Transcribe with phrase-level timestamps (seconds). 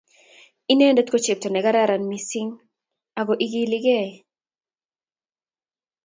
[0.73, 2.51] inendet ko chepto ne kararan mising,
[3.19, 4.11] ako ikilikei.